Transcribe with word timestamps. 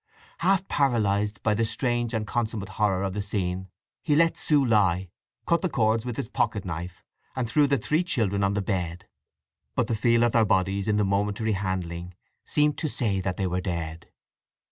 Half 0.39 0.67
paralyzed 0.67 1.43
by 1.43 1.53
the 1.53 1.63
strange 1.63 2.15
and 2.15 2.25
consummate 2.25 2.69
horror 2.69 3.03
of 3.03 3.13
the 3.13 3.21
scene, 3.21 3.67
he 4.01 4.15
let 4.15 4.35
Sue 4.35 4.65
lie, 4.65 5.11
cut 5.45 5.61
the 5.61 5.69
cords 5.69 6.07
with 6.07 6.17
his 6.17 6.27
pocket 6.27 6.65
knife 6.65 7.03
and 7.35 7.47
threw 7.47 7.67
the 7.67 7.77
three 7.77 8.03
children 8.03 8.43
on 8.43 8.55
the 8.55 8.63
bed; 8.63 9.07
but 9.75 9.85
the 9.85 9.93
feel 9.93 10.23
of 10.23 10.31
their 10.31 10.43
bodies 10.43 10.87
in 10.87 10.95
the 10.95 11.05
momentary 11.05 11.51
handling 11.51 12.15
seemed 12.43 12.79
to 12.79 12.87
say 12.87 13.21
that 13.21 13.37
they 13.37 13.45
were 13.45 13.61
dead. 13.61 14.09